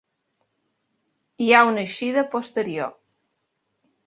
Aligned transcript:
Hi 1.47 1.51
ha 1.53 1.59
una 1.73 1.83
eixida 1.89 2.25
posterior. 2.33 2.97